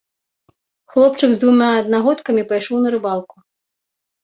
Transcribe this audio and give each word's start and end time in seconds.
Хлопчык 0.93 1.29
з 1.35 1.39
двума 1.43 1.69
аднагодкамі 1.83 2.47
пайшоў 2.55 2.77
на 2.89 2.97
рыбалку. 2.99 3.35